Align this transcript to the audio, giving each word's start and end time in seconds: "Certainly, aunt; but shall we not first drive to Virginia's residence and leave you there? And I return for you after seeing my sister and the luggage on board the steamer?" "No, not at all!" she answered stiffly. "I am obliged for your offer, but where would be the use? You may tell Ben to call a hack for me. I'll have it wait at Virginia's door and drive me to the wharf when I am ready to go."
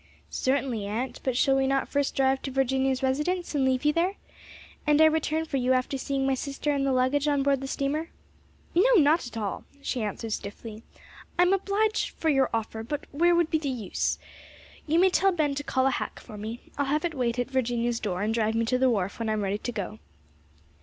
"Certainly, 0.31 0.87
aunt; 0.87 1.19
but 1.23 1.37
shall 1.37 1.55
we 1.55 1.67
not 1.67 1.87
first 1.87 2.15
drive 2.15 2.41
to 2.41 2.49
Virginia's 2.49 3.03
residence 3.03 3.53
and 3.53 3.63
leave 3.63 3.85
you 3.85 3.93
there? 3.93 4.15
And 4.87 4.99
I 4.99 5.05
return 5.05 5.45
for 5.45 5.57
you 5.57 5.73
after 5.73 5.95
seeing 5.95 6.25
my 6.25 6.33
sister 6.33 6.71
and 6.71 6.83
the 6.83 6.91
luggage 6.91 7.27
on 7.27 7.43
board 7.43 7.61
the 7.61 7.67
steamer?" 7.67 8.09
"No, 8.73 8.95
not 8.95 9.27
at 9.27 9.37
all!" 9.37 9.63
she 9.79 10.01
answered 10.01 10.31
stiffly. 10.31 10.81
"I 11.37 11.43
am 11.43 11.53
obliged 11.53 12.09
for 12.17 12.29
your 12.29 12.49
offer, 12.51 12.81
but 12.81 13.05
where 13.11 13.35
would 13.35 13.51
be 13.51 13.59
the 13.59 13.69
use? 13.69 14.17
You 14.87 14.97
may 14.97 15.11
tell 15.11 15.31
Ben 15.31 15.53
to 15.53 15.63
call 15.63 15.85
a 15.85 15.91
hack 15.91 16.19
for 16.19 16.35
me. 16.35 16.71
I'll 16.79 16.85
have 16.85 17.05
it 17.05 17.13
wait 17.13 17.37
at 17.37 17.51
Virginia's 17.51 17.99
door 17.99 18.23
and 18.23 18.33
drive 18.33 18.55
me 18.55 18.65
to 18.65 18.79
the 18.79 18.89
wharf 18.89 19.19
when 19.19 19.29
I 19.29 19.33
am 19.33 19.43
ready 19.43 19.59
to 19.59 19.71
go." 19.71 19.99